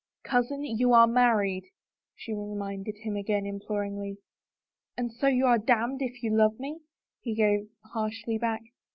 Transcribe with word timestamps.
"Cousin, 0.31 0.63
you 0.63 0.93
are 0.93 1.05
married," 1.05 1.65
she 2.15 2.33
reminded 2.33 2.95
him 3.03 3.15
again, 3.15 3.45
imploringly. 3.45 4.17
"And 4.97 5.13
so 5.13 5.27
you 5.27 5.45
are 5.45 5.59
damned 5.59 6.01
if 6.01 6.23
you 6.23 6.31
love 6.35 6.57
me?" 6.57 6.79
he 7.19 7.35
gave 7.35 7.69
harshly 7.93 8.39
back. 8.39 8.61